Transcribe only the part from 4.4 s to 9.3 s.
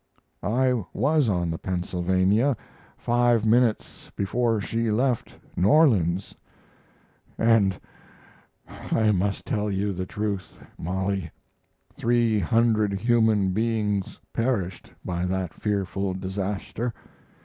she left N. Orleans, and I